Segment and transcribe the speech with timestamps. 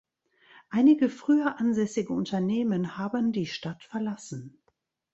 [0.71, 4.57] Einige früher ansässige Unternehmen haben die Stadt verlassen.